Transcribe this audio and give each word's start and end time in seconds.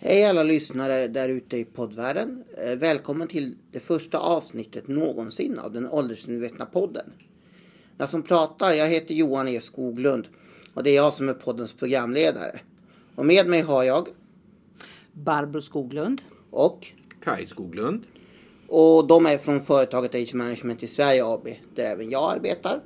Hej 0.00 0.24
alla 0.24 0.42
lyssnare 0.42 1.08
där 1.08 1.28
ute 1.28 1.56
i 1.56 1.64
poddvärlden. 1.64 2.44
Eh, 2.56 2.76
Välkommen 2.76 3.28
till 3.28 3.56
det 3.72 3.80
första 3.80 4.18
avsnittet 4.18 4.88
någonsin 4.88 5.58
av 5.58 5.72
den 5.72 5.88
åldersmedvetna 5.88 6.66
podden. 6.66 7.12
Jag 7.98 8.10
som 8.10 8.22
pratar, 8.22 8.72
jag 8.72 8.86
heter 8.88 9.14
Johan 9.14 9.48
E 9.48 9.60
Skoglund 9.60 10.28
och 10.74 10.82
det 10.82 10.90
är 10.90 10.94
jag 10.96 11.12
som 11.12 11.28
är 11.28 11.34
poddens 11.34 11.72
programledare. 11.72 12.60
Och 13.14 13.26
med 13.26 13.46
mig 13.46 13.60
har 13.60 13.82
jag 13.84 14.08
Barbro 15.12 15.62
Skoglund. 15.62 16.22
och 16.50 16.86
Kaj 17.24 17.46
Skoglund. 17.46 18.02
och 18.68 19.06
de 19.06 19.26
är 19.26 19.38
från 19.38 19.62
företaget 19.62 20.14
Age 20.14 20.34
Management 20.34 20.82
i 20.82 20.86
Sverige 20.88 21.24
AB 21.26 21.48
där 21.74 21.84
även 21.84 22.10
jag 22.10 22.32
arbetar. 22.36 22.80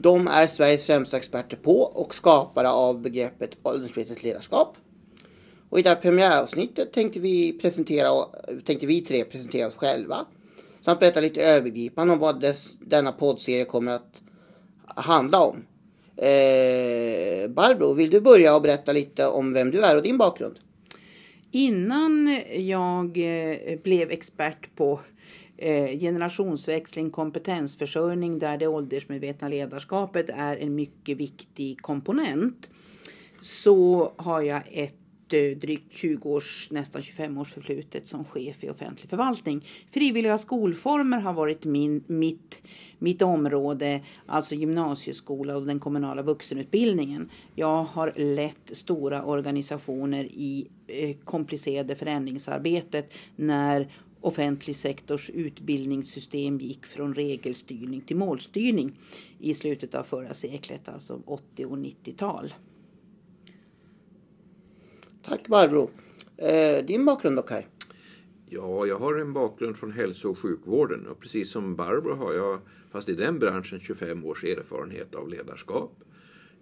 De 0.00 0.26
är 0.28 0.46
Sveriges 0.46 0.84
främsta 0.84 1.16
experter 1.16 1.56
på 1.56 1.80
och 1.80 2.14
skapare 2.14 2.70
av 2.70 3.00
begreppet 3.02 3.56
åldersmedvetet 3.62 4.22
ledarskap. 4.22 4.76
Och 5.70 5.78
i 5.78 5.82
det 5.82 5.88
här 5.88 5.96
premiäravsnittet 5.96 6.92
tänkte 6.92 7.20
vi, 7.20 7.52
presentera, 7.52 8.24
tänkte 8.64 8.86
vi 8.86 9.00
tre 9.00 9.24
presentera 9.24 9.66
oss 9.66 9.76
själva. 9.76 10.16
Samt 10.80 11.00
berätta 11.00 11.20
lite 11.20 11.42
övergripande 11.42 12.12
om 12.12 12.18
vad 12.18 12.40
dess, 12.40 12.78
denna 12.80 13.12
poddserie 13.12 13.64
kommer 13.64 13.92
att 13.92 14.22
handla 14.86 15.40
om. 15.40 15.56
Eh, 16.16 17.50
Barbro, 17.50 17.92
vill 17.92 18.10
du 18.10 18.20
börja 18.20 18.56
och 18.56 18.62
berätta 18.62 18.92
lite 18.92 19.26
om 19.26 19.52
vem 19.52 19.70
du 19.70 19.82
är 19.82 19.96
och 19.96 20.02
din 20.02 20.18
bakgrund? 20.18 20.58
Innan 21.50 22.40
jag 22.54 23.18
eh, 23.18 23.78
blev 23.82 24.10
expert 24.10 24.76
på 24.76 25.00
eh, 25.56 25.98
generationsväxling, 25.98 27.10
kompetensförsörjning 27.10 28.38
där 28.38 28.58
det 28.58 28.66
åldersmedvetna 28.66 29.48
ledarskapet 29.48 30.30
är 30.30 30.56
en 30.56 30.74
mycket 30.74 31.16
viktig 31.16 31.82
komponent 31.82 32.68
så 33.40 34.12
har 34.16 34.42
jag 34.42 34.62
ett 34.72 35.05
Eh, 35.32 35.56
drygt 35.56 35.92
20 35.92 36.28
års, 36.28 36.68
nästan 36.70 37.02
25 37.02 37.38
års 37.38 37.52
förflutet 37.52 38.06
som 38.06 38.24
chef 38.24 38.64
i 38.64 38.70
offentlig 38.70 39.10
förvaltning. 39.10 39.64
Frivilliga 39.90 40.38
skolformer 40.38 41.20
har 41.20 41.32
varit 41.32 41.64
min, 41.64 42.04
mitt, 42.06 42.62
mitt 42.98 43.22
område, 43.22 44.04
alltså 44.26 44.54
gymnasieskola 44.54 45.56
och 45.56 45.66
den 45.66 45.80
kommunala 45.80 46.22
vuxenutbildningen. 46.22 47.30
Jag 47.54 47.82
har 47.82 48.12
lett 48.16 48.76
stora 48.76 49.24
organisationer 49.24 50.24
i 50.24 50.68
eh, 50.86 51.16
komplicerade 51.24 51.96
förändringsarbetet 51.96 53.12
när 53.36 53.92
offentlig 54.20 54.76
sektors 54.76 55.30
utbildningssystem 55.30 56.58
gick 56.60 56.86
från 56.86 57.14
regelstyrning 57.14 58.00
till 58.00 58.16
målstyrning 58.16 58.98
i 59.38 59.54
slutet 59.54 59.94
av 59.94 60.02
förra 60.02 60.34
seklet, 60.34 60.88
alltså 60.88 61.22
80 61.26 61.66
och 61.66 61.76
90-tal. 61.76 62.52
Tack 65.28 65.48
Barbro. 65.48 65.90
Eh, 66.36 66.84
din 66.84 67.04
bakgrund 67.04 67.36
då 67.36 67.42
Kaj? 67.42 67.68
Ja, 68.46 68.86
jag 68.86 68.98
har 68.98 69.14
en 69.14 69.32
bakgrund 69.32 69.76
från 69.76 69.92
hälso 69.92 70.30
och 70.30 70.38
sjukvården 70.38 71.06
och 71.06 71.20
precis 71.20 71.50
som 71.50 71.76
Barbro 71.76 72.14
har 72.14 72.34
jag, 72.34 72.58
fast 72.90 73.08
i 73.08 73.14
den 73.14 73.38
branschen, 73.38 73.80
25 73.80 74.24
års 74.24 74.44
erfarenhet 74.44 75.14
av 75.14 75.28
ledarskap. 75.28 75.92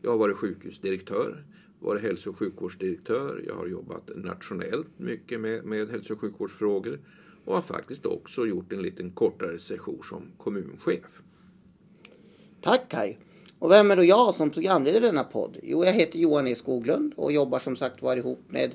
Jag 0.02 0.10
har 0.10 0.18
varit 0.18 0.36
sjukhusdirektör, 0.36 1.44
varit 1.78 2.02
hälso 2.02 2.30
och 2.30 2.38
sjukvårdsdirektör. 2.38 3.44
Jag 3.46 3.54
har 3.54 3.66
jobbat 3.66 4.10
nationellt 4.14 4.98
mycket 4.98 5.40
med, 5.40 5.64
med 5.64 5.88
hälso 5.88 6.14
och 6.14 6.20
sjukvårdsfrågor 6.20 6.98
och 7.44 7.54
har 7.54 7.62
faktiskt 7.62 8.06
också 8.06 8.46
gjort 8.46 8.72
en 8.72 8.82
liten 8.82 9.10
kortare 9.10 9.58
session 9.58 10.02
som 10.04 10.22
kommunchef. 10.38 11.22
Tack 12.60 12.88
Kaj. 12.88 13.18
Och 13.64 13.70
vem 13.70 13.90
är 13.90 13.96
då 13.96 14.04
jag 14.04 14.34
som 14.34 14.50
programledare 14.50 15.04
i 15.04 15.06
denna 15.06 15.24
podd? 15.24 15.56
Jo, 15.62 15.84
jag 15.84 15.92
heter 15.92 16.18
Johan 16.18 16.46
E 16.46 16.54
Skoglund 16.54 17.12
och 17.16 17.32
jobbar 17.32 17.58
som 17.58 17.76
sagt 17.76 18.02
var 18.02 18.16
ihop 18.16 18.40
med 18.48 18.70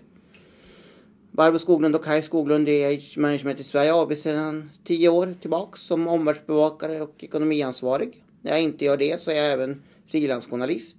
Barbro 1.32 1.60
Skoglund 1.60 1.96
och 1.96 2.04
Kaj 2.04 2.22
Skoglund 2.22 2.70
i 2.70 2.86
Age 2.86 3.18
Management 3.18 3.60
i 3.60 3.64
Sverige 3.64 3.94
AB 3.94 4.14
sedan 4.14 4.70
tio 4.84 5.10
år 5.10 5.36
tillbaks 5.42 5.82
som 5.82 6.08
omvärldsbevakare 6.08 7.02
och 7.02 7.24
ekonomiansvarig. 7.24 8.24
När 8.42 8.52
jag 8.52 8.62
inte 8.62 8.86
gör 8.86 8.98
det 8.98 9.22
så 9.22 9.32
är 9.32 9.36
jag 9.36 9.52
även 9.52 9.84
frilansjournalist. 10.08 10.98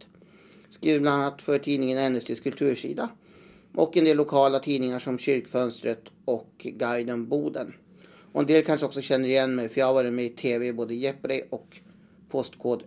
Skriver 0.70 1.00
bland 1.00 1.22
annat 1.22 1.42
för 1.42 1.58
tidningen 1.58 2.12
NSDs 2.12 2.40
kultursida 2.40 3.08
och 3.74 3.96
en 3.96 4.04
del 4.04 4.16
lokala 4.16 4.58
tidningar 4.58 4.98
som 4.98 5.18
Kyrkfönstret 5.18 6.02
och 6.24 6.50
Guiden 6.58 7.28
Boden. 7.28 7.74
Och 8.32 8.40
en 8.40 8.46
del 8.46 8.64
kanske 8.64 8.86
också 8.86 9.00
känner 9.00 9.28
igen 9.28 9.54
mig 9.54 9.68
för 9.68 9.80
jag 9.80 9.86
har 9.86 9.94
varit 9.94 10.12
med 10.12 10.24
i 10.24 10.28
tv 10.28 10.66
i 10.66 10.72
både 10.72 10.94
Jeopardy 10.94 11.42
och 11.50 11.80
Postkod 12.28 12.82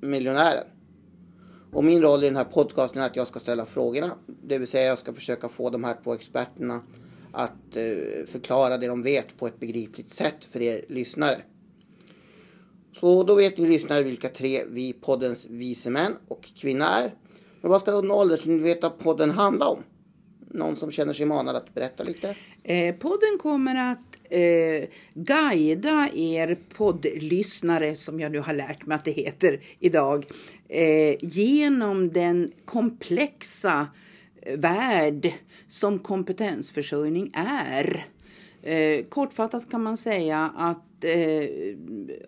Miljonären. 0.00 0.64
Och 1.72 1.84
min 1.84 2.02
roll 2.02 2.22
i 2.22 2.26
den 2.26 2.36
här 2.36 2.44
podcasten 2.44 3.02
är 3.02 3.06
att 3.06 3.16
jag 3.16 3.26
ska 3.26 3.40
ställa 3.40 3.66
frågorna. 3.66 4.10
Det 4.42 4.58
vill 4.58 4.68
säga 4.68 4.88
jag 4.88 4.98
ska 4.98 5.12
försöka 5.12 5.48
få 5.48 5.70
de 5.70 5.84
här 5.84 5.96
två 6.04 6.14
experterna 6.14 6.82
att 7.32 7.76
eh, 7.76 8.26
förklara 8.26 8.78
det 8.78 8.86
de 8.86 9.02
vet 9.02 9.38
på 9.38 9.46
ett 9.46 9.60
begripligt 9.60 10.10
sätt 10.10 10.44
för 10.50 10.62
er 10.62 10.84
lyssnare. 10.88 11.36
Så 12.92 13.22
då 13.22 13.34
vet 13.34 13.58
ni 13.58 13.68
lyssnare 13.68 14.02
vilka 14.02 14.28
tre 14.28 14.60
vi 14.70 14.92
poddens 14.92 15.46
vise 15.46 15.90
män 15.90 16.16
och 16.28 16.44
kvinna 16.60 16.88
är. 16.88 17.14
Men 17.60 17.70
vad 17.70 17.80
ska 17.80 17.90
då 17.90 18.02
den 18.02 18.10
åldersmedvetna 18.10 18.90
podden 18.90 19.30
handla 19.30 19.68
om? 19.68 19.82
Någon 20.50 20.76
som 20.76 20.90
känner 20.90 21.12
sig 21.12 21.26
manad 21.26 21.56
att 21.56 21.74
berätta 21.74 22.04
lite? 22.04 22.36
Eh, 22.62 22.94
podden 22.94 23.38
kommer 23.38 23.92
att 23.92 24.09
eh, 24.30 24.88
guida 25.14 26.08
er 26.14 26.56
poddlyssnare, 26.76 27.96
som 27.96 28.20
jag 28.20 28.32
nu 28.32 28.38
har 28.38 28.54
lärt 28.54 28.86
mig 28.86 28.94
att 28.94 29.04
det 29.04 29.10
heter 29.10 29.60
idag, 29.78 30.26
eh, 30.68 31.16
genom 31.20 32.08
den 32.12 32.52
komplexa 32.64 33.86
eh, 34.42 34.58
värld 34.58 35.32
som 35.68 35.98
kompetensförsörjning 35.98 37.30
är. 37.34 38.06
Eh, 38.62 39.04
kortfattat 39.04 39.70
kan 39.70 39.82
man 39.82 39.96
säga 39.96 40.52
att 40.56 41.04
eh, 41.04 41.48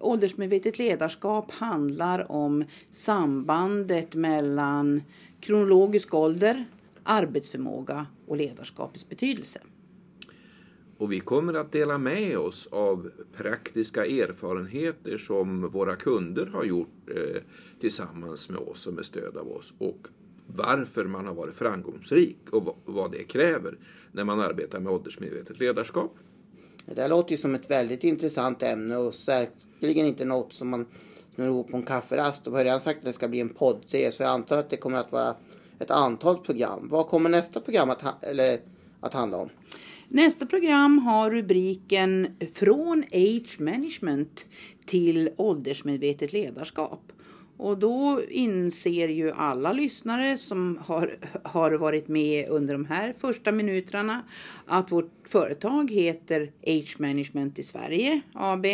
åldersmedvetet 0.00 0.78
ledarskap 0.78 1.50
handlar 1.50 2.32
om 2.32 2.64
sambandet 2.90 4.14
mellan 4.14 5.02
kronologisk 5.40 6.14
ålder, 6.14 6.64
arbetsförmåga 7.02 8.06
och 8.26 8.36
ledarskapets 8.36 9.08
betydelse. 9.08 9.60
Och 11.02 11.12
vi 11.12 11.20
kommer 11.20 11.54
att 11.54 11.72
dela 11.72 11.98
med 11.98 12.38
oss 12.38 12.68
av 12.70 13.10
praktiska 13.36 14.06
erfarenheter 14.06 15.18
som 15.18 15.70
våra 15.70 15.96
kunder 15.96 16.46
har 16.46 16.64
gjort 16.64 17.10
eh, 17.10 17.42
tillsammans 17.80 18.48
med 18.48 18.58
oss 18.58 18.86
och 18.86 18.94
med 18.94 19.04
stöd 19.04 19.36
av 19.36 19.52
oss. 19.52 19.72
Och 19.78 20.06
varför 20.46 21.04
man 21.04 21.26
har 21.26 21.34
varit 21.34 21.54
framgångsrik 21.54 22.38
och 22.50 22.76
vad, 22.84 23.12
det 23.12 23.24
kräver 23.24 23.78
när 24.12 24.24
man 24.24 24.40
arbetar 24.40 24.80
med 24.80 24.92
åldersmedvetet 24.92 25.58
ledarskap. 25.58 26.14
Det 26.86 26.94
där 26.94 27.08
låter 27.08 27.32
ju 27.32 27.38
som 27.38 27.54
ett 27.54 27.70
väldigt 27.70 28.04
intressant 28.04 28.62
ämne 28.62 28.96
och 28.96 29.14
säkerligen 29.14 30.06
inte 30.06 30.24
något 30.24 30.52
som 30.52 30.69
man 30.69 30.86
snurrar 31.34 31.50
ihop 31.50 31.70
på 31.70 31.76
en 31.76 31.82
kafferast. 31.82 32.46
Och 32.46 32.52
har 32.52 32.64
redan 32.64 32.80
sagt 32.80 32.98
att 32.98 33.04
det 33.04 33.12
ska 33.12 33.28
bli 33.28 33.40
en 33.40 33.48
poddserie 33.48 34.12
så 34.12 34.22
jag 34.22 34.30
antar 34.30 34.58
att 34.58 34.70
det 34.70 34.76
kommer 34.76 34.98
att 34.98 35.12
vara 35.12 35.36
ett 35.78 35.90
antal 35.90 36.38
program. 36.38 36.88
Vad 36.88 37.06
kommer 37.06 37.30
nästa 37.30 37.60
program 37.60 37.90
att, 37.90 38.02
ha- 38.02 38.19
eller, 38.20 38.58
att 39.00 39.14
handla 39.14 39.36
om? 39.36 39.48
Nästa 40.15 40.47
program 40.47 40.99
har 40.99 41.31
rubriken 41.31 42.27
Från 42.55 43.05
Age 43.12 43.61
Management 43.61 44.47
till 44.87 45.31
åldersmedvetet 45.37 46.33
ledarskap. 46.33 47.12
Och 47.56 47.78
då 47.78 48.21
inser 48.28 49.09
ju 49.09 49.31
alla 49.31 49.73
lyssnare 49.73 50.39
som 50.39 50.78
har, 50.87 51.19
har 51.43 51.73
varit 51.73 52.09
med 52.09 52.49
under 52.49 52.75
de 52.75 52.84
här 52.84 53.15
första 53.19 53.53
minuterna 53.53 54.23
att 54.67 54.93
vårt 54.93 55.12
företag 55.28 55.91
heter 55.91 56.53
Age 56.67 56.97
Management 56.99 57.59
i 57.59 57.62
Sverige 57.62 58.21
AB. 58.33 58.67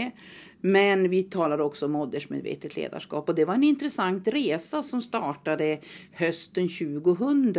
Men 0.60 1.10
vi 1.10 1.22
talar 1.22 1.60
också 1.60 1.86
om 1.86 1.96
åldersmedvetet 1.96 2.76
ledarskap 2.76 3.28
och 3.28 3.34
det 3.34 3.44
var 3.44 3.54
en 3.54 3.64
intressant 3.64 4.28
resa 4.28 4.82
som 4.82 5.02
startade 5.02 5.78
hösten 6.12 6.68
2000 6.68 7.52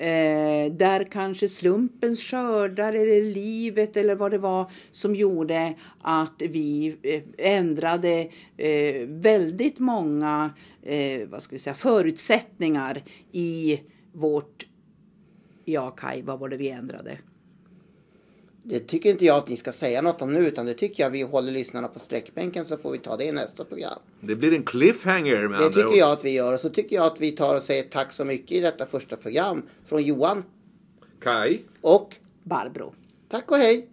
Eh, 0.00 0.72
där 0.72 1.04
kanske 1.10 1.48
slumpens 1.48 2.22
skördar 2.22 2.92
eller 2.92 3.22
livet 3.22 3.96
eller 3.96 4.14
vad 4.14 4.30
det 4.30 4.38
var 4.38 4.70
som 4.92 5.14
gjorde 5.14 5.74
att 6.02 6.42
vi 6.42 6.96
eh, 7.02 7.22
ändrade 7.38 8.28
eh, 8.56 9.06
väldigt 9.06 9.78
många 9.78 10.54
eh, 10.82 11.28
vad 11.28 11.42
ska 11.42 11.54
vi 11.54 11.58
säga, 11.58 11.74
förutsättningar 11.74 13.02
i 13.32 13.80
vårt... 14.12 14.66
Ja, 15.64 15.90
Kaj, 15.90 16.22
vad 16.22 16.38
var 16.38 16.48
det 16.48 16.56
vi 16.56 16.70
ändrade? 16.70 17.18
Det 18.62 18.80
tycker 18.80 19.10
inte 19.10 19.24
jag 19.24 19.36
att 19.36 19.48
ni 19.48 19.56
ska 19.56 19.72
säga 19.72 20.02
något 20.02 20.22
om 20.22 20.32
nu 20.32 20.46
utan 20.46 20.66
det 20.66 20.74
tycker 20.74 21.02
jag 21.02 21.10
vi 21.10 21.22
håller 21.22 21.52
lyssnarna 21.52 21.88
på 21.88 21.98
sträckbänken 21.98 22.64
så 22.64 22.76
får 22.76 22.92
vi 22.92 22.98
ta 22.98 23.16
det 23.16 23.24
i 23.24 23.32
nästa 23.32 23.64
program. 23.64 23.98
Det 24.20 24.34
blir 24.36 24.52
en 24.52 24.62
cliffhanger 24.64 25.48
med 25.48 25.50
Det 25.60 25.64
andra 25.64 25.68
tycker 25.68 25.86
ord. 25.88 25.94
jag 25.96 26.12
att 26.12 26.24
vi 26.24 26.30
gör 26.30 26.54
och 26.54 26.60
så 26.60 26.68
tycker 26.68 26.96
jag 26.96 27.06
att 27.06 27.20
vi 27.20 27.30
tar 27.32 27.56
och 27.56 27.62
säger 27.62 27.82
tack 27.82 28.12
så 28.12 28.24
mycket 28.24 28.52
i 28.52 28.60
detta 28.60 28.86
första 28.86 29.16
program 29.16 29.62
från 29.84 30.02
Johan 30.02 30.44
Kai. 31.22 31.60
och 31.80 32.16
Barbro. 32.42 32.94
tack 33.28 33.50
och 33.50 33.56
hej! 33.56 33.88